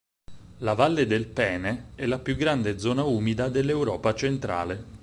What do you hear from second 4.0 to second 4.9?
centrale.